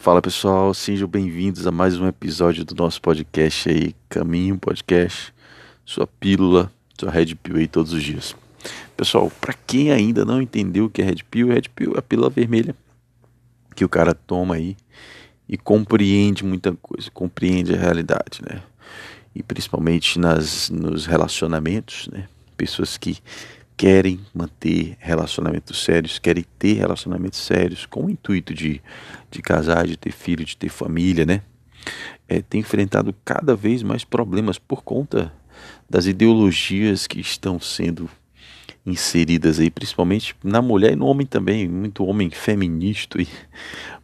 Fala 0.00 0.22
pessoal, 0.22 0.72
sejam 0.72 1.08
bem-vindos 1.08 1.66
a 1.66 1.72
mais 1.72 1.98
um 1.98 2.06
episódio 2.06 2.64
do 2.64 2.72
nosso 2.72 3.02
podcast 3.02 3.68
aí, 3.68 3.96
Caminho 4.08 4.56
Podcast, 4.56 5.34
sua 5.84 6.06
pílula, 6.06 6.70
sua 6.96 7.10
Red 7.10 7.34
Pill 7.34 7.56
aí 7.56 7.66
todos 7.66 7.92
os 7.92 8.00
dias. 8.00 8.36
Pessoal, 8.96 9.28
para 9.40 9.52
quem 9.52 9.90
ainda 9.90 10.24
não 10.24 10.40
entendeu 10.40 10.84
o 10.84 10.88
que 10.88 11.02
é 11.02 11.04
Red 11.04 11.24
Pill, 11.28 11.48
Red 11.48 11.62
Pill 11.74 11.94
é 11.96 11.98
a 11.98 12.02
pílula 12.02 12.30
vermelha 12.30 12.76
que 13.74 13.84
o 13.84 13.88
cara 13.88 14.14
toma 14.14 14.54
aí 14.54 14.76
e 15.48 15.58
compreende 15.58 16.44
muita 16.44 16.72
coisa, 16.80 17.10
compreende 17.10 17.74
a 17.74 17.76
realidade, 17.76 18.40
né? 18.48 18.62
E 19.34 19.42
principalmente 19.42 20.16
nas, 20.16 20.70
nos 20.70 21.06
relacionamentos, 21.06 22.08
né? 22.12 22.28
Pessoas 22.56 22.96
que 22.96 23.18
querem 23.78 24.18
manter 24.34 24.96
relacionamentos 24.98 25.84
sérios, 25.84 26.18
querem 26.18 26.44
ter 26.58 26.74
relacionamentos 26.74 27.38
sérios 27.38 27.86
com 27.86 28.06
o 28.06 28.10
intuito 28.10 28.52
de, 28.52 28.82
de 29.30 29.40
casar, 29.40 29.86
de 29.86 29.96
ter 29.96 30.10
filho, 30.10 30.44
de 30.44 30.56
ter 30.56 30.68
família, 30.68 31.24
né? 31.24 31.42
É, 32.28 32.42
tem 32.42 32.60
enfrentado 32.60 33.14
cada 33.24 33.54
vez 33.54 33.84
mais 33.84 34.04
problemas 34.04 34.58
por 34.58 34.82
conta 34.82 35.32
das 35.88 36.06
ideologias 36.06 37.06
que 37.06 37.20
estão 37.20 37.60
sendo 37.60 38.10
inseridas 38.84 39.60
aí, 39.60 39.70
principalmente 39.70 40.34
na 40.42 40.60
mulher 40.60 40.94
e 40.94 40.96
no 40.96 41.06
homem 41.06 41.26
também, 41.26 41.68
muito 41.68 42.04
homem 42.04 42.30
feminista 42.30 43.22
e 43.22 43.28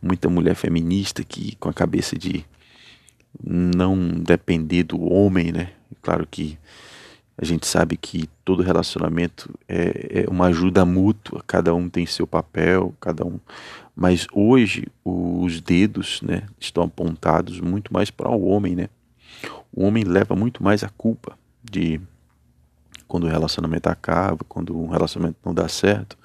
muita 0.01 0.29
mulher 0.29 0.55
feminista 0.55 1.25
que 1.25 1.57
com 1.57 1.69
a 1.69 1.75
cabeça 1.75 2.17
de 2.17 2.45
não 3.43 4.09
depender 4.09 4.85
do 4.85 5.03
homem, 5.03 5.51
né? 5.51 5.73
Claro 6.01 6.29
que 6.31 6.57
a 7.37 7.45
gente 7.45 7.67
sabe 7.67 7.97
que 7.97 8.29
todo 8.45 8.63
relacionamento 8.63 9.53
é, 9.69 10.25
é, 10.25 10.31
uma 10.31 10.47
ajuda 10.47 10.85
mútua, 10.85 11.43
cada 11.47 11.75
um 11.75 11.89
tem 11.89 12.07
seu 12.07 12.27
papel, 12.27 12.95
cada 13.01 13.27
um. 13.27 13.41
Mas 13.95 14.27
hoje 14.33 14.87
os 15.05 15.61
dedos 15.61 16.23
né, 16.23 16.45
estão 16.59 16.85
apontados 16.85 17.61
muito 17.61 17.93
mais 17.93 18.11
para 18.11 18.31
o 18.31 18.47
homem, 18.47 18.77
né? 18.77 18.89
O 19.73 19.85
homem 19.85 20.05
leva 20.05 20.37
muito 20.37 20.63
mais 20.63 20.85
a 20.85 20.89
culpa 20.89 21.37
de 21.63 22.01
quando 23.09 23.25
o 23.25 23.31
relacionamento 23.31 23.89
acaba, 23.89 24.45
quando 24.49 24.79
um 24.79 24.89
relacionamento 24.89 25.39
não 25.45 25.53
dá 25.53 25.69
certo. 25.69 26.17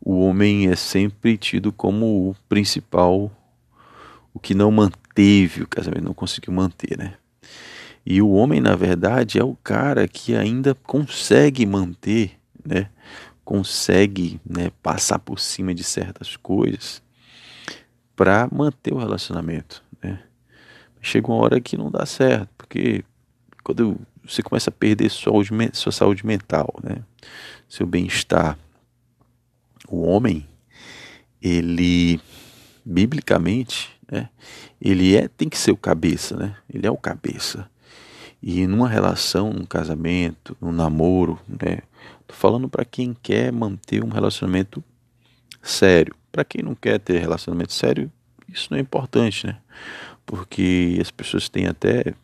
O 0.00 0.20
homem 0.20 0.68
é 0.68 0.74
sempre 0.76 1.36
tido 1.36 1.72
como 1.72 2.30
o 2.30 2.36
principal, 2.48 3.30
o 4.34 4.40
que 4.40 4.54
não 4.54 4.70
manteve 4.72 5.62
o 5.62 5.68
casamento, 5.68 6.04
não 6.04 6.14
conseguiu 6.14 6.52
manter, 6.52 6.98
né? 6.98 7.14
E 8.04 8.20
o 8.20 8.30
homem, 8.30 8.60
na 8.60 8.74
verdade, 8.74 9.38
é 9.38 9.44
o 9.44 9.56
cara 9.56 10.08
que 10.08 10.34
ainda 10.34 10.74
consegue 10.74 11.64
manter, 11.64 12.38
né? 12.64 12.88
Consegue 13.44 14.40
né, 14.44 14.70
passar 14.82 15.18
por 15.18 15.38
cima 15.38 15.74
de 15.74 15.84
certas 15.84 16.36
coisas 16.36 17.02
para 18.16 18.48
manter 18.52 18.92
o 18.92 18.98
relacionamento, 18.98 19.82
né? 20.02 20.20
Chega 21.00 21.28
uma 21.28 21.42
hora 21.42 21.60
que 21.60 21.76
não 21.76 21.90
dá 21.90 22.06
certo, 22.06 22.48
porque 22.56 23.04
quando 23.64 23.96
você 24.24 24.42
começa 24.42 24.70
a 24.70 24.72
perder 24.72 25.10
sua 25.10 25.92
saúde, 25.92 26.24
mental, 26.24 26.74
né? 26.82 27.02
Seu 27.68 27.86
bem-estar. 27.86 28.58
O 29.88 30.02
homem, 30.02 30.46
ele, 31.40 32.20
biblicamente, 32.84 33.90
né? 34.10 34.28
Ele 34.80 35.16
é, 35.16 35.28
tem 35.28 35.48
que 35.48 35.58
ser 35.58 35.72
o 35.72 35.76
cabeça, 35.76 36.36
né? 36.36 36.56
Ele 36.72 36.86
é 36.86 36.90
o 36.90 36.96
cabeça. 36.96 37.68
E 38.42 38.66
numa 38.66 38.88
relação, 38.88 39.52
num 39.52 39.64
casamento, 39.64 40.56
num 40.60 40.72
namoro, 40.72 41.38
né? 41.46 41.78
Tô 42.26 42.34
falando 42.34 42.68
para 42.68 42.84
quem 42.84 43.14
quer 43.22 43.52
manter 43.52 44.02
um 44.02 44.08
relacionamento 44.08 44.82
sério. 45.62 46.12
Para 46.32 46.44
quem 46.44 46.60
não 46.60 46.74
quer 46.74 46.98
ter 46.98 47.20
relacionamento 47.20 47.72
sério, 47.72 48.10
isso 48.48 48.66
não 48.70 48.78
é 48.78 48.80
importante, 48.80 49.46
né? 49.46 49.58
Porque 50.26 50.98
as 51.00 51.10
pessoas 51.10 51.48
têm 51.48 51.66
até 51.66 52.14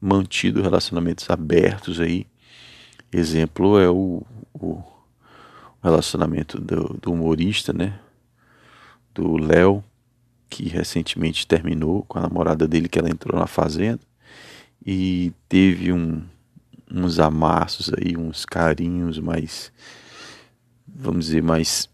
mantido 0.00 0.62
relacionamentos 0.62 1.28
abertos 1.28 2.00
aí. 2.00 2.24
Exemplo 3.12 3.80
é 3.80 3.90
o, 3.90 4.22
o 4.54 4.80
relacionamento 5.82 6.60
do, 6.60 6.96
do 7.02 7.12
humorista, 7.12 7.72
né? 7.72 7.98
Do 9.12 9.36
Léo, 9.36 9.82
que 10.48 10.68
recentemente 10.68 11.48
terminou 11.48 12.04
com 12.04 12.18
a 12.18 12.22
namorada 12.22 12.68
dele, 12.68 12.88
que 12.88 12.98
ela 12.98 13.10
entrou 13.10 13.36
na 13.36 13.48
fazenda 13.48 14.07
e 14.84 15.32
teve 15.48 15.92
um, 15.92 16.22
uns 16.90 17.18
amassos 17.18 17.92
aí, 17.92 18.16
uns 18.16 18.44
carinhos 18.44 19.18
mais, 19.18 19.72
vamos 20.86 21.26
dizer, 21.26 21.42
mais 21.42 21.88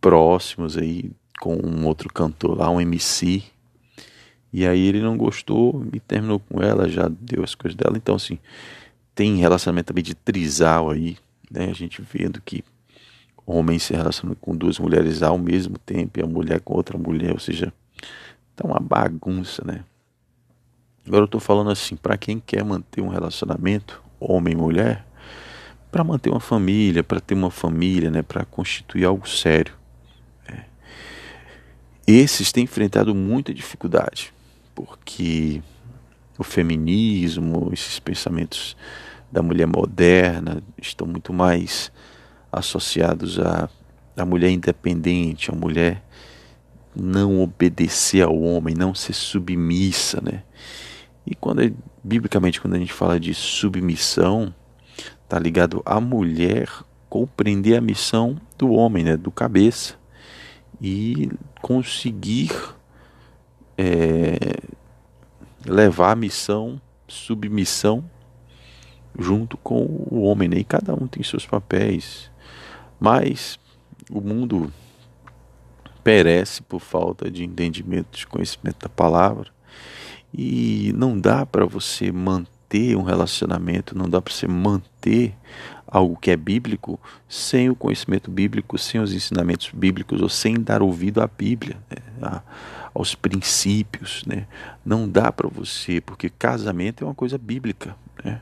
próximos 0.00 0.76
aí 0.76 1.10
com 1.40 1.56
um 1.56 1.86
outro 1.86 2.08
cantor 2.12 2.58
lá, 2.58 2.70
um 2.70 2.80
MC. 2.80 3.42
E 4.52 4.66
aí 4.66 4.86
ele 4.86 5.00
não 5.00 5.16
gostou 5.16 5.86
e 5.92 6.00
terminou 6.00 6.40
com 6.40 6.62
ela, 6.62 6.88
já 6.88 7.08
deu 7.08 7.42
as 7.44 7.54
coisas 7.54 7.76
dela. 7.76 7.96
Então, 7.96 8.14
assim, 8.14 8.38
tem 9.14 9.36
relacionamento 9.36 9.88
também 9.88 10.04
de 10.04 10.14
trisal 10.14 10.90
aí, 10.90 11.16
né? 11.50 11.68
A 11.70 11.74
gente 11.74 12.00
vendo 12.00 12.40
que 12.40 12.64
homem 13.46 13.78
se 13.78 13.94
relaciona 13.94 14.34
com 14.34 14.56
duas 14.56 14.78
mulheres 14.78 15.22
ao 15.22 15.38
mesmo 15.38 15.78
tempo 15.78 16.18
e 16.18 16.22
a 16.22 16.26
mulher 16.26 16.60
com 16.60 16.74
outra 16.74 16.98
mulher, 16.98 17.32
ou 17.32 17.38
seja, 17.38 17.72
tá 18.54 18.66
uma 18.66 18.80
bagunça, 18.80 19.62
né? 19.64 19.84
Agora 21.06 21.22
eu 21.22 21.26
estou 21.26 21.40
falando 21.40 21.70
assim, 21.70 21.94
para 21.94 22.16
quem 22.16 22.40
quer 22.40 22.64
manter 22.64 23.00
um 23.00 23.08
relacionamento, 23.08 24.02
homem 24.18 24.54
e 24.54 24.56
mulher, 24.56 25.06
para 25.90 26.02
manter 26.02 26.30
uma 26.30 26.40
família, 26.40 27.04
para 27.04 27.20
ter 27.20 27.34
uma 27.34 27.50
família, 27.50 28.10
né, 28.10 28.22
para 28.22 28.44
constituir 28.44 29.04
algo 29.04 29.28
sério. 29.28 29.72
É. 30.48 30.64
Esses 32.06 32.50
têm 32.50 32.64
enfrentado 32.64 33.14
muita 33.14 33.54
dificuldade, 33.54 34.34
porque 34.74 35.62
o 36.36 36.42
feminismo, 36.42 37.70
esses 37.72 38.00
pensamentos 38.00 38.76
da 39.30 39.42
mulher 39.42 39.66
moderna 39.66 40.60
estão 40.80 41.06
muito 41.06 41.32
mais 41.32 41.92
associados 42.50 43.38
à, 43.38 43.70
à 44.16 44.24
mulher 44.24 44.50
independente, 44.50 45.52
à 45.52 45.54
mulher 45.54 46.02
não 46.94 47.40
obedecer 47.40 48.22
ao 48.22 48.36
homem, 48.38 48.74
não 48.74 48.94
ser 48.94 49.12
submissa, 49.12 50.20
né? 50.20 50.42
E 51.26 51.34
quando 51.34 51.74
biblicamente 52.04 52.60
quando 52.60 52.74
a 52.74 52.78
gente 52.78 52.92
fala 52.92 53.18
de 53.18 53.34
submissão, 53.34 54.54
tá 55.28 55.38
ligado 55.38 55.82
à 55.84 56.00
mulher 56.00 56.70
compreender 57.08 57.76
a 57.76 57.80
missão 57.80 58.40
do 58.56 58.70
homem, 58.70 59.02
né, 59.02 59.16
do 59.16 59.30
cabeça 59.30 59.96
e 60.80 61.30
conseguir 61.60 62.52
é, 63.76 64.36
levar 65.64 66.12
a 66.12 66.16
missão, 66.16 66.80
submissão 67.08 68.08
junto 69.18 69.56
com 69.56 69.82
o 70.10 70.22
homem, 70.22 70.48
né? 70.48 70.58
E 70.58 70.64
cada 70.64 70.94
um 70.94 71.06
tem 71.06 71.22
seus 71.22 71.46
papéis, 71.46 72.30
mas 73.00 73.58
o 74.10 74.20
mundo 74.20 74.72
perece 76.04 76.62
por 76.62 76.80
falta 76.80 77.30
de 77.30 77.42
entendimento, 77.42 78.16
de 78.16 78.26
conhecimento 78.26 78.80
da 78.80 78.88
palavra 78.88 79.55
e 80.36 80.92
não 80.94 81.18
dá 81.18 81.46
para 81.46 81.64
você 81.64 82.12
manter 82.12 82.94
um 82.94 83.02
relacionamento, 83.02 83.96
não 83.96 84.08
dá 84.08 84.20
para 84.20 84.34
você 84.34 84.46
manter 84.46 85.34
algo 85.86 86.16
que 86.16 86.30
é 86.30 86.36
bíblico 86.36 87.00
sem 87.26 87.70
o 87.70 87.74
conhecimento 87.74 88.30
bíblico, 88.30 88.76
sem 88.76 89.00
os 89.00 89.14
ensinamentos 89.14 89.70
bíblicos 89.72 90.20
ou 90.20 90.28
sem 90.28 90.60
dar 90.60 90.82
ouvido 90.82 91.22
à 91.22 91.26
Bíblia, 91.26 91.78
né? 91.90 91.96
a, 92.20 92.42
aos 92.94 93.14
princípios, 93.14 94.24
né? 94.26 94.46
Não 94.84 95.08
dá 95.08 95.32
para 95.32 95.48
você, 95.48 96.00
porque 96.00 96.28
casamento 96.28 97.04
é 97.04 97.06
uma 97.06 97.14
coisa 97.14 97.38
bíblica, 97.38 97.96
né? 98.22 98.40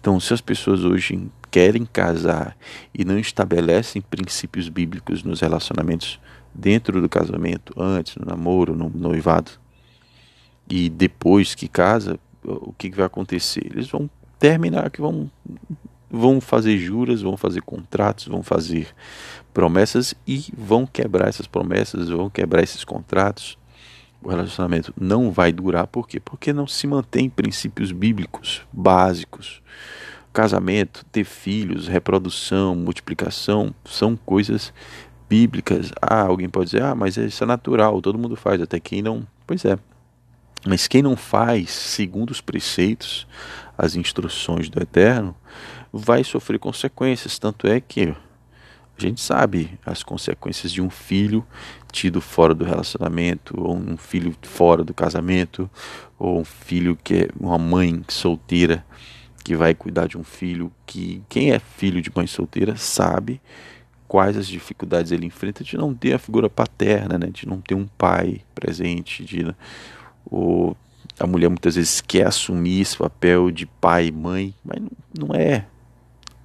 Então, 0.00 0.18
se 0.20 0.32
as 0.32 0.40
pessoas 0.40 0.84
hoje 0.84 1.28
querem 1.50 1.84
casar 1.84 2.56
e 2.94 3.04
não 3.04 3.18
estabelecem 3.18 4.00
princípios 4.00 4.68
bíblicos 4.68 5.22
nos 5.22 5.40
relacionamentos 5.40 6.20
dentro 6.54 7.00
do 7.02 7.08
casamento, 7.08 7.74
antes, 7.76 8.16
no 8.16 8.24
namoro, 8.24 8.76
no 8.76 8.88
noivado, 8.88 9.52
e 10.68 10.88
depois 10.88 11.54
que 11.54 11.68
casa, 11.68 12.18
o 12.44 12.72
que, 12.72 12.90
que 12.90 12.96
vai 12.96 13.06
acontecer? 13.06 13.66
Eles 13.66 13.88
vão 13.88 14.08
terminar, 14.38 14.90
que 14.90 15.00
vão, 15.00 15.30
vão 16.10 16.40
fazer 16.40 16.78
juras, 16.78 17.22
vão 17.22 17.36
fazer 17.36 17.62
contratos, 17.62 18.26
vão 18.26 18.42
fazer 18.42 18.88
promessas 19.52 20.14
e 20.26 20.52
vão 20.56 20.86
quebrar 20.86 21.28
essas 21.28 21.46
promessas, 21.46 22.08
vão 22.08 22.30
quebrar 22.30 22.62
esses 22.62 22.84
contratos. 22.84 23.58
O 24.22 24.28
relacionamento 24.28 24.92
não 25.00 25.30
vai 25.30 25.52
durar, 25.52 25.86
por 25.86 26.08
quê? 26.08 26.18
Porque 26.18 26.52
não 26.52 26.66
se 26.66 26.86
mantém 26.86 27.30
princípios 27.30 27.92
bíblicos 27.92 28.62
básicos. 28.72 29.62
Casamento, 30.32 31.04
ter 31.10 31.24
filhos, 31.24 31.88
reprodução, 31.88 32.76
multiplicação, 32.76 33.74
são 33.84 34.16
coisas 34.16 34.72
bíblicas. 35.28 35.92
Ah, 36.00 36.22
alguém 36.22 36.48
pode 36.48 36.66
dizer, 36.70 36.82
ah, 36.82 36.94
mas 36.94 37.16
isso 37.16 37.42
é 37.42 37.46
natural, 37.46 38.00
todo 38.00 38.18
mundo 38.18 38.36
faz, 38.36 38.60
até 38.60 38.78
quem 38.78 39.02
não. 39.02 39.26
Pois 39.46 39.64
é, 39.64 39.78
mas 40.66 40.88
quem 40.88 41.02
não 41.02 41.16
faz 41.16 41.70
segundo 41.70 42.30
os 42.30 42.40
preceitos, 42.40 43.26
as 43.76 43.94
instruções 43.94 44.68
do 44.68 44.82
Eterno, 44.82 45.34
vai 45.92 46.24
sofrer 46.24 46.58
consequências. 46.58 47.38
Tanto 47.38 47.66
é 47.66 47.80
que 47.80 48.14
A 48.98 49.00
gente 49.00 49.20
sabe 49.20 49.78
as 49.86 50.02
consequências 50.02 50.72
de 50.72 50.82
um 50.82 50.90
filho 50.90 51.46
tido 51.92 52.20
fora 52.20 52.52
do 52.52 52.64
relacionamento, 52.64 53.54
ou 53.56 53.76
um 53.76 53.96
filho 53.96 54.34
fora 54.42 54.82
do 54.82 54.92
casamento, 54.92 55.70
ou 56.18 56.40
um 56.40 56.44
filho 56.44 56.98
que 57.04 57.14
é 57.14 57.28
uma 57.38 57.56
mãe 57.56 58.02
solteira 58.08 58.84
que 59.44 59.54
vai 59.54 59.72
cuidar 59.72 60.08
de 60.08 60.18
um 60.18 60.24
filho 60.24 60.72
que 60.84 61.22
quem 61.28 61.52
é 61.52 61.60
filho 61.60 62.02
de 62.02 62.10
mãe 62.14 62.26
solteira 62.26 62.76
sabe 62.76 63.40
quais 64.08 64.36
as 64.36 64.48
dificuldades 64.48 65.12
ele 65.12 65.26
enfrenta 65.26 65.62
de 65.62 65.76
não 65.76 65.94
ter 65.94 66.14
a 66.14 66.18
figura 66.18 66.50
paterna, 66.50 67.16
né, 67.18 67.28
de 67.32 67.46
não 67.46 67.60
ter 67.60 67.74
um 67.76 67.86
pai 67.86 68.40
presente, 68.54 69.24
de 69.24 69.46
ou 70.30 70.76
a 71.18 71.26
mulher 71.26 71.48
muitas 71.48 71.74
vezes 71.74 72.00
quer 72.00 72.26
assumir 72.26 72.80
esse 72.80 72.96
papel 72.96 73.50
de 73.50 73.66
pai 73.66 74.06
e 74.06 74.12
mãe, 74.12 74.54
mas 74.64 74.80
não, 75.18 75.34
é. 75.34 75.66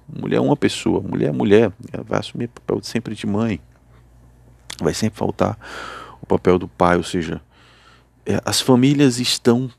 Mulher 0.08 0.36
é 0.36 0.40
uma 0.40 0.56
pessoa, 0.56 1.00
mulher 1.00 1.28
é 1.28 1.32
mulher, 1.32 1.72
ela 1.92 2.04
vai 2.04 2.18
assumir 2.18 2.44
o 2.46 2.60
papel 2.60 2.80
sempre 2.82 3.14
de 3.14 3.26
mãe. 3.26 3.60
Vai 4.80 4.92
sempre 4.92 5.18
faltar 5.18 5.58
o 6.20 6.26
papel 6.26 6.58
do 6.58 6.68
pai, 6.68 6.96
ou 6.96 7.02
seja, 7.02 7.40
é, 8.26 8.40
as 8.44 8.60
famílias 8.60 9.18
estão 9.18 9.70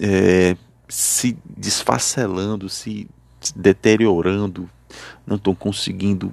é, 0.00 0.56
se 0.88 1.38
desfacelando, 1.56 2.68
se 2.68 3.08
deteriorando, 3.54 4.68
não 5.26 5.36
estão 5.36 5.54
conseguindo 5.54 6.32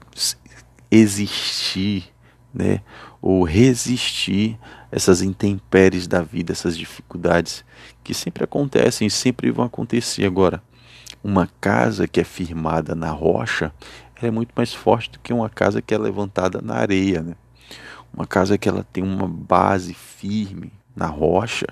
existir, 0.89 2.12
né, 2.53 2.81
ou 3.21 3.44
resistir 3.44 4.59
essas 4.91 5.21
intempéries 5.21 6.07
da 6.07 6.21
vida, 6.21 6.51
essas 6.51 6.77
dificuldades 6.77 7.65
que 8.03 8.13
sempre 8.13 8.44
acontecem 8.44 9.07
e 9.07 9.11
sempre 9.11 9.50
vão 9.51 9.65
acontecer 9.65 10.25
agora 10.25 10.61
uma 11.23 11.47
casa 11.61 12.07
que 12.07 12.19
é 12.19 12.23
firmada 12.23 12.94
na 12.94 13.09
rocha 13.09 13.73
é 14.21 14.31
muito 14.31 14.51
mais 14.55 14.73
forte 14.73 15.11
do 15.11 15.19
que 15.19 15.33
uma 15.33 15.50
casa 15.50 15.81
que 15.81 15.94
é 15.94 15.97
levantada 15.97 16.61
na 16.61 16.75
areia. 16.75 17.21
Né? 17.21 17.35
Uma 18.13 18.25
casa 18.25 18.57
que 18.57 18.69
ela 18.69 18.85
tem 18.91 19.03
uma 19.03 19.27
base 19.27 19.94
firme 19.94 20.71
na 20.95 21.07
rocha, 21.07 21.67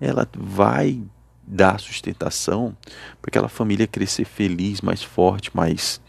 ela 0.00 0.28
vai 0.36 1.02
dar 1.46 1.80
sustentação 1.80 2.76
para 3.20 3.28
aquela 3.28 3.48
família 3.48 3.86
crescer 3.86 4.24
feliz, 4.24 4.80
mais 4.80 5.02
forte, 5.02 5.50
mais, 5.54 6.00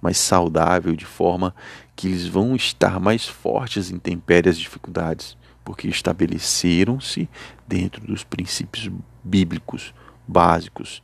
mais 0.00 0.18
saudável, 0.18 0.94
de 0.94 1.04
forma 1.04 1.54
que 1.94 2.08
eles 2.08 2.26
vão 2.26 2.56
estar 2.56 2.98
mais 2.98 3.26
fortes 3.26 3.90
em 3.90 3.98
tempéries 3.98 4.58
dificuldades, 4.58 5.36
porque 5.64 5.88
estabeleceram-se 5.88 7.28
dentro 7.66 8.06
dos 8.06 8.24
princípios 8.24 8.90
bíblicos 9.22 9.94
básicos 10.26 11.02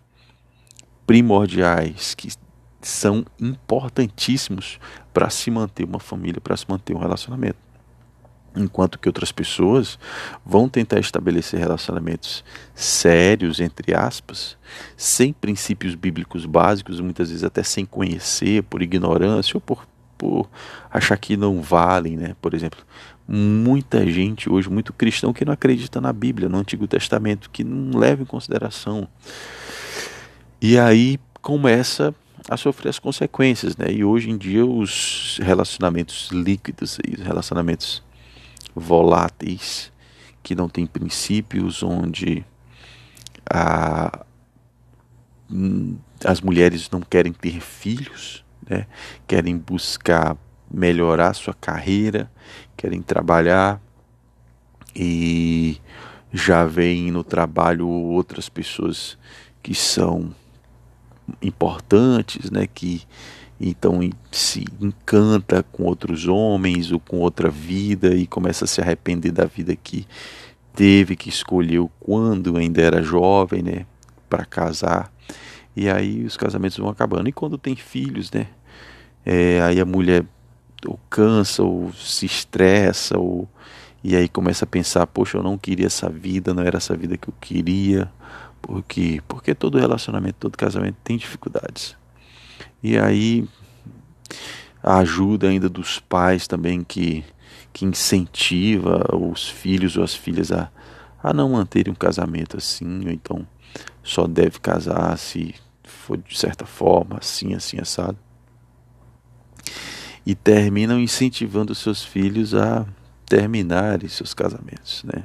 primordiais, 1.06 2.14
que 2.14 2.28
são 2.80 3.24
importantíssimos 3.40 4.78
para 5.12 5.30
se 5.30 5.50
manter 5.50 5.84
uma 5.84 5.98
família, 5.98 6.40
para 6.40 6.56
se 6.56 6.64
manter 6.68 6.94
um 6.94 6.98
relacionamento. 6.98 7.65
Enquanto 8.56 8.98
que 8.98 9.08
outras 9.08 9.30
pessoas 9.30 9.98
vão 10.44 10.68
tentar 10.68 10.98
estabelecer 10.98 11.60
relacionamentos 11.60 12.42
sérios, 12.74 13.60
entre 13.60 13.94
aspas, 13.94 14.56
sem 14.96 15.32
princípios 15.32 15.94
bíblicos 15.94 16.46
básicos, 16.46 17.00
muitas 17.00 17.28
vezes 17.28 17.44
até 17.44 17.62
sem 17.62 17.84
conhecer, 17.84 18.62
por 18.62 18.80
ignorância 18.80 19.56
ou 19.56 19.60
por, 19.60 19.86
por 20.16 20.48
achar 20.90 21.18
que 21.18 21.36
não 21.36 21.60
valem, 21.60 22.16
né? 22.16 22.34
Por 22.40 22.54
exemplo, 22.54 22.80
muita 23.28 24.06
gente 24.10 24.50
hoje, 24.50 24.70
muito 24.70 24.92
cristão, 24.92 25.32
que 25.32 25.44
não 25.44 25.52
acredita 25.52 26.00
na 26.00 26.12
Bíblia, 26.12 26.48
no 26.48 26.58
Antigo 26.58 26.88
Testamento, 26.88 27.50
que 27.50 27.62
não 27.62 27.98
leva 27.98 28.22
em 28.22 28.26
consideração 28.26 29.06
e 30.60 30.78
aí 30.78 31.18
começa 31.42 32.14
a 32.48 32.56
sofrer 32.56 32.88
as 32.88 32.98
consequências, 32.98 33.76
né? 33.76 33.90
E 33.90 34.04
hoje 34.04 34.30
em 34.30 34.36
dia 34.38 34.64
os 34.64 35.38
relacionamentos 35.42 36.30
líquidos, 36.32 36.98
os 36.98 37.24
relacionamentos 37.24 38.02
voláteis, 38.76 39.90
que 40.42 40.54
não 40.54 40.68
têm 40.68 40.86
princípios, 40.86 41.82
onde 41.82 42.44
a, 43.50 44.24
as 46.24 46.40
mulheres 46.40 46.90
não 46.90 47.00
querem 47.00 47.32
ter 47.32 47.60
filhos, 47.60 48.44
né? 48.68 48.86
querem 49.26 49.56
buscar 49.56 50.36
melhorar 50.70 51.32
sua 51.34 51.54
carreira, 51.54 52.30
querem 52.76 53.00
trabalhar 53.00 53.80
e 54.94 55.80
já 56.32 56.64
veem 56.64 57.10
no 57.10 57.24
trabalho 57.24 57.88
outras 57.88 58.48
pessoas 58.48 59.16
que 59.62 59.74
são 59.74 60.34
importantes, 61.40 62.50
né, 62.50 62.66
que 62.66 63.02
então 63.60 64.00
se 64.30 64.64
encanta 64.80 65.62
com 65.62 65.84
outros 65.84 66.26
homens 66.26 66.92
ou 66.92 67.00
com 67.00 67.18
outra 67.18 67.48
vida 67.48 68.14
e 68.14 68.26
começa 68.26 68.64
a 68.64 68.68
se 68.68 68.80
arrepender 68.80 69.32
da 69.32 69.44
vida 69.44 69.74
que 69.74 70.06
teve 70.74 71.16
que 71.16 71.28
escolheu 71.28 71.90
quando 71.98 72.56
ainda 72.56 72.82
era 72.82 73.02
jovem, 73.02 73.62
né, 73.62 73.86
para 74.28 74.44
casar. 74.44 75.10
E 75.74 75.88
aí 75.88 76.24
os 76.24 76.36
casamentos 76.36 76.76
vão 76.78 76.88
acabando. 76.88 77.28
E 77.28 77.32
quando 77.32 77.56
tem 77.56 77.74
filhos, 77.76 78.30
né, 78.30 78.48
é, 79.24 79.60
aí 79.62 79.80
a 79.80 79.84
mulher 79.84 80.24
ou 80.86 80.98
cansa 81.08 81.62
ou 81.62 81.92
se 81.92 82.26
estressa 82.26 83.18
ou 83.18 83.48
e 84.04 84.14
aí 84.14 84.28
começa 84.28 84.64
a 84.64 84.68
pensar, 84.68 85.04
poxa, 85.06 85.38
eu 85.38 85.42
não 85.42 85.58
queria 85.58 85.86
essa 85.86 86.08
vida, 86.08 86.54
não 86.54 86.62
era 86.62 86.76
essa 86.76 86.96
vida 86.96 87.16
que 87.16 87.28
eu 87.28 87.34
queria 87.40 88.08
por 88.66 88.82
quê? 88.82 89.20
Porque 89.28 89.54
todo 89.54 89.78
relacionamento, 89.78 90.38
todo 90.40 90.58
casamento 90.58 90.96
tem 91.04 91.16
dificuldades. 91.16 91.96
E 92.82 92.98
aí 92.98 93.48
a 94.82 94.98
ajuda 94.98 95.48
ainda 95.48 95.68
dos 95.68 95.98
pais 95.98 96.46
também 96.46 96.84
que, 96.84 97.24
que 97.72 97.84
incentiva 97.84 99.04
os 99.16 99.48
filhos 99.48 99.96
ou 99.96 100.04
as 100.04 100.14
filhas 100.14 100.52
a, 100.52 100.70
a 101.22 101.32
não 101.32 101.50
manterem 101.50 101.92
um 101.92 101.96
casamento 101.96 102.56
assim, 102.56 103.04
ou 103.04 103.10
então 103.10 103.46
só 104.02 104.26
deve 104.26 104.60
casar 104.60 105.18
se 105.18 105.54
for 105.82 106.16
de 106.16 106.38
certa 106.38 106.64
forma, 106.64 107.18
assim, 107.18 107.54
assim, 107.54 107.78
assado. 107.80 108.18
E 110.24 110.34
terminam 110.34 111.00
incentivando 111.00 111.74
seus 111.74 112.04
filhos 112.04 112.54
a 112.54 112.86
terminarem 113.26 114.08
seus 114.08 114.32
casamentos, 114.32 115.02
né? 115.02 115.24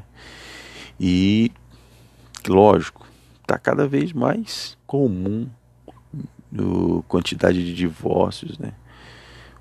E, 0.99 1.51
lógico, 2.47 3.07
está 3.41 3.57
cada 3.57 3.87
vez 3.87 4.11
mais 4.13 4.77
comum 4.87 5.47
a 6.53 7.03
quantidade 7.03 7.63
de 7.63 7.73
divórcios, 7.73 8.57
né? 8.57 8.73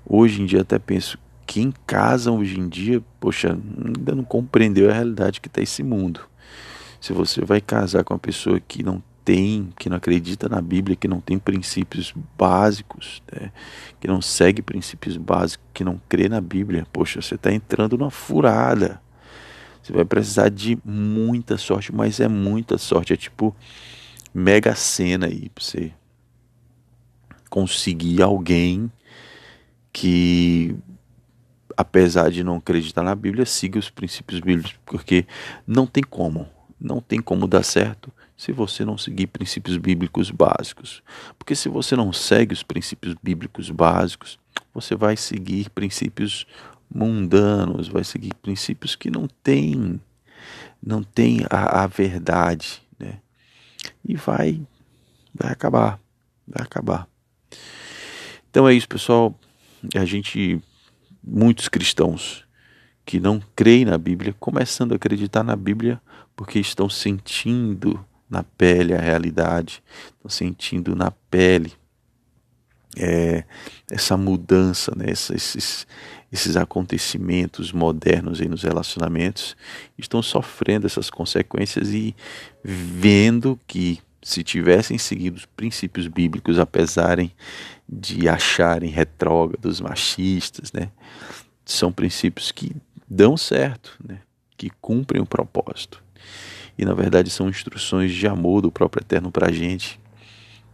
Hoje 0.05 0.41
em 0.41 0.45
dia 0.45 0.61
até 0.61 0.79
penso, 0.79 1.17
quem 1.45 1.73
casa 1.85 2.31
hoje 2.31 2.59
em 2.59 2.67
dia, 2.67 3.01
poxa, 3.19 3.57
ainda 3.85 4.15
não 4.15 4.23
compreendeu 4.23 4.89
a 4.89 4.93
realidade 4.93 5.39
que 5.39 5.47
está 5.47 5.61
esse 5.61 5.83
mundo. 5.83 6.21
Se 6.99 7.13
você 7.13 7.43
vai 7.43 7.59
casar 7.59 8.03
com 8.03 8.13
uma 8.13 8.19
pessoa 8.19 8.59
que 8.59 8.83
não 8.83 9.01
tem, 9.23 9.69
que 9.77 9.89
não 9.89 9.97
acredita 9.97 10.49
na 10.49 10.61
Bíblia, 10.61 10.95
que 10.95 11.07
não 11.07 11.19
tem 11.19 11.37
princípios 11.37 12.13
básicos, 12.37 13.21
né? 13.31 13.51
que 13.99 14.07
não 14.07 14.21
segue 14.21 14.61
princípios 14.61 15.17
básicos, 15.17 15.65
que 15.73 15.83
não 15.83 16.01
crê 16.09 16.27
na 16.27 16.41
Bíblia, 16.41 16.85
poxa, 16.91 17.21
você 17.21 17.35
está 17.35 17.51
entrando 17.51 17.97
numa 17.97 18.11
furada. 18.11 19.01
Você 19.81 19.93
vai 19.93 20.05
precisar 20.05 20.49
de 20.49 20.77
muita 20.85 21.57
sorte, 21.57 21.93
mas 21.93 22.19
é 22.19 22.27
muita 22.27 22.77
sorte. 22.77 23.13
É 23.13 23.17
tipo 23.17 23.55
mega 24.33 24.75
cena 24.75 25.25
aí 25.25 25.49
pra 25.49 25.63
você 25.63 25.91
conseguir 27.51 28.21
alguém 28.21 28.89
que, 29.91 30.73
apesar 31.75 32.31
de 32.31 32.45
não 32.45 32.55
acreditar 32.55 33.03
na 33.03 33.13
Bíblia, 33.13 33.45
siga 33.45 33.77
os 33.77 33.89
princípios 33.89 34.39
bíblicos, 34.39 34.79
porque 34.85 35.27
não 35.67 35.85
tem 35.85 36.01
como, 36.01 36.47
não 36.79 37.01
tem 37.01 37.21
como 37.21 37.45
dar 37.45 37.63
certo 37.63 38.09
se 38.37 38.53
você 38.53 38.85
não 38.85 38.97
seguir 38.97 39.27
princípios 39.27 39.75
bíblicos 39.75 40.31
básicos. 40.31 41.03
Porque 41.37 41.53
se 41.53 41.67
você 41.67 41.93
não 41.93 42.13
segue 42.13 42.53
os 42.53 42.63
princípios 42.63 43.15
bíblicos 43.21 43.69
básicos, 43.69 44.39
você 44.73 44.95
vai 44.95 45.17
seguir 45.17 45.69
princípios 45.71 46.47
mundanos, 46.89 47.89
vai 47.89 48.05
seguir 48.05 48.33
princípios 48.35 48.95
que 48.95 49.11
não 49.11 49.27
têm 49.43 49.99
não 50.81 51.03
tem 51.03 51.45
a, 51.49 51.83
a 51.83 51.87
verdade, 51.87 52.81
né? 52.97 53.19
E 54.03 54.15
vai 54.15 54.59
vai 55.35 55.51
acabar, 55.51 55.99
vai 56.47 56.63
acabar. 56.63 57.11
Então 58.49 58.67
é 58.67 58.73
isso, 58.73 58.87
pessoal. 58.87 59.33
A 59.95 60.05
gente 60.05 60.61
muitos 61.23 61.67
cristãos 61.67 62.43
que 63.05 63.19
não 63.19 63.41
creem 63.55 63.85
na 63.85 63.97
Bíblia, 63.97 64.35
começando 64.39 64.93
a 64.93 64.95
acreditar 64.95 65.43
na 65.43 65.55
Bíblia 65.55 66.01
porque 66.35 66.59
estão 66.59 66.89
sentindo 66.89 68.03
na 68.29 68.43
pele 68.43 68.93
a 68.93 68.99
realidade, 68.99 69.83
estão 70.15 70.29
sentindo 70.29 70.95
na 70.95 71.11
pele 71.11 71.73
é, 72.97 73.43
essa 73.89 74.17
mudança, 74.17 74.93
né? 74.95 75.05
esses, 75.09 75.87
esses 76.31 76.55
acontecimentos 76.55 77.71
modernos 77.71 78.41
aí 78.41 78.47
nos 78.47 78.63
relacionamentos 78.63 79.55
estão 79.97 80.21
sofrendo 80.21 80.85
essas 80.85 81.09
consequências 81.09 81.89
e 81.89 82.15
vendo 82.63 83.59
que 83.67 83.99
se 84.23 84.43
tivessem 84.43 84.97
seguido 84.97 85.37
os 85.37 85.45
princípios 85.45 86.07
bíblicos, 86.07 86.59
apesar 86.59 87.17
de 87.87 88.29
acharem 88.29 88.89
retrógrados, 88.89 89.81
machistas, 89.81 90.71
né? 90.71 90.91
São 91.65 91.91
princípios 91.91 92.51
que 92.51 92.75
dão 93.09 93.35
certo, 93.35 93.97
né? 94.03 94.19
Que 94.57 94.69
cumprem 94.81 95.21
o 95.21 95.25
propósito. 95.25 96.03
E 96.77 96.85
na 96.85 96.93
verdade 96.93 97.29
são 97.29 97.49
instruções 97.49 98.11
de 98.13 98.27
amor 98.27 98.61
do 98.61 98.71
próprio 98.71 99.03
Eterno 99.03 99.31
para 99.31 99.47
a 99.47 99.51
gente. 99.51 99.99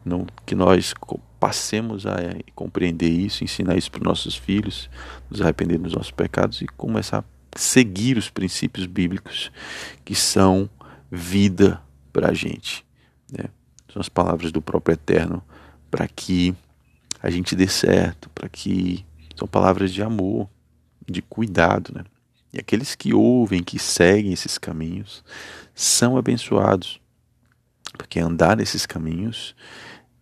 Não, 0.04 0.26
que 0.46 0.56
nós 0.56 0.94
passemos 1.40 2.06
a 2.06 2.16
compreender 2.56 3.10
isso, 3.10 3.44
ensinar 3.44 3.78
isso 3.78 3.92
para 3.92 4.00
os 4.00 4.08
nossos 4.08 4.36
filhos, 4.36 4.90
nos 5.30 5.42
arrepender 5.42 5.78
dos 5.78 5.94
nossos 5.94 6.12
pecados 6.12 6.62
e 6.62 6.68
começar 6.68 7.20
a 7.20 7.60
seguir 7.60 8.18
os 8.18 8.30
princípios 8.30 8.86
bíblicos 8.86 9.52
que 10.06 10.16
são 10.16 10.70
vida 11.12 11.82
para 12.14 12.30
a 12.30 12.34
gente. 12.34 12.87
Né? 13.32 13.46
São 13.92 14.00
as 14.00 14.10
palavras 14.10 14.52
do 14.52 14.62
próprio 14.62 14.94
Eterno 14.94 15.44
para 15.90 16.08
que 16.08 16.56
a 17.22 17.30
gente 17.30 17.56
dê 17.56 17.68
certo, 17.68 18.30
para 18.30 18.48
que 18.48 19.06
são 19.36 19.48
palavras 19.48 19.94
de 19.94 20.02
amor, 20.02 20.50
de 21.08 21.22
cuidado, 21.22 21.94
né? 21.94 22.04
E 22.54 22.60
aqueles 22.60 22.96
que 22.96 23.14
ouvem, 23.14 23.64
que 23.64 23.78
seguem 23.78 24.32
esses 24.32 24.58
caminhos, 24.58 25.24
são 25.76 26.18
abençoados, 26.18 27.00
porque 27.98 28.20
andar 28.20 28.56
nesses 28.56 28.86
caminhos 28.86 29.56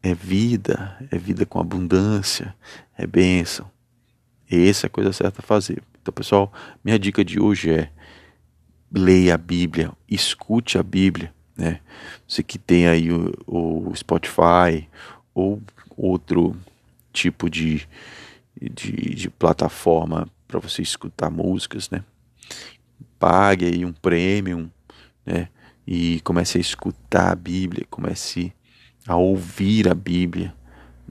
é 0.02 0.14
vida, 0.14 0.98
é 1.12 1.18
vida 1.18 1.46
com 1.46 1.60
abundância, 1.60 2.56
é 2.98 3.06
bênção. 3.06 3.70
Essa 4.50 4.86
é 4.86 4.88
a 4.88 4.92
coisa 4.92 5.12
certa 5.12 5.42
a 5.42 5.44
fazer. 5.44 5.82
Então, 6.02 6.14
pessoal, 6.14 6.54
minha 6.84 7.00
dica 7.00 7.24
de 7.24 7.40
hoje 7.40 7.72
é 7.72 7.92
leia 8.92 9.36
a 9.36 9.38
Bíblia, 9.38 9.92
escute 10.08 10.78
a 10.78 10.84
Bíblia, 10.84 11.34
né? 11.58 11.80
Você 12.28 12.44
que 12.44 12.58
tem 12.58 12.88
aí 12.88 13.12
o, 13.12 13.32
o 13.48 13.96
Spotify 13.96 14.88
ou 15.34 15.62
outro 15.96 16.56
tipo 17.14 17.50
de, 17.50 17.88
de, 18.60 19.16
de 19.16 19.30
plataforma 19.30 20.28
para 20.48 20.60
você 20.60 20.82
escutar 20.82 21.30
músicas, 21.30 21.90
né? 21.90 22.04
Pague 23.18 23.66
aí 23.66 23.86
um 23.86 23.94
premium, 23.94 24.70
né? 25.26 25.50
E 25.88 26.20
comece 26.22 26.58
a 26.58 26.62
escutar 26.62 27.32
a 27.32 27.36
Bíblia, 27.36 27.86
comece 27.90 28.54
a 29.08 29.16
ouvir 29.16 29.88
a 29.88 29.94
Bíblia, 29.94 30.54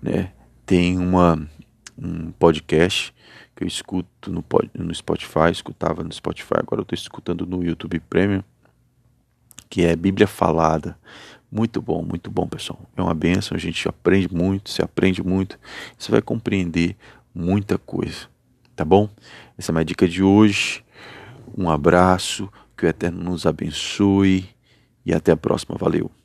né? 0.03 0.33
Tem 0.67 0.99
uma 0.99 1.49
um 1.97 2.33
podcast 2.33 3.15
que 3.55 3.63
eu 3.63 3.69
escuto 3.69 4.33
no, 4.33 4.45
no 4.75 4.95
Spotify, 4.95 5.51
escutava 5.53 6.03
no 6.03 6.13
Spotify, 6.13 6.55
agora 6.59 6.81
eu 6.81 6.83
estou 6.83 6.97
escutando 6.97 7.47
no 7.47 7.63
YouTube 7.63 8.01
Premium, 8.01 8.43
que 9.69 9.85
é 9.85 9.95
Bíblia 9.97 10.27
Falada. 10.27 10.97
Muito 11.51 11.81
bom, 11.81 12.03
muito 12.03 12.31
bom, 12.31 12.47
pessoal. 12.47 12.81
É 12.97 13.03
uma 13.03 13.15
benção, 13.15 13.57
a 13.57 13.61
gente 13.61 13.89
aprende 13.89 14.33
muito, 14.33 14.71
se 14.71 14.83
aprende 14.83 15.23
muito, 15.23 15.59
você 15.97 16.11
vai 16.11 16.21
compreender 16.21 16.97
muita 17.35 17.79
coisa, 17.79 18.29
tá 18.75 18.85
bom? 18.85 19.09
Essa 19.57 19.71
é 19.71 19.73
a 19.73 19.75
minha 19.75 19.85
dica 19.85 20.09
de 20.09 20.23
hoje. 20.23 20.85
Um 21.57 21.71
abraço, 21.71 22.51
que 22.77 22.85
o 22.85 22.89
Eterno 22.89 23.23
nos 23.23 23.47
abençoe 23.47 24.49
e 25.07 25.15
até 25.15 25.33
a 25.33 25.37
próxima. 25.37 25.77
Valeu! 25.79 26.24